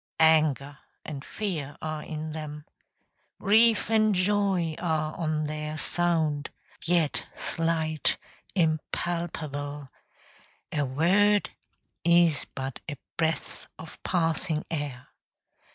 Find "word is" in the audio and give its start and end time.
10.85-12.45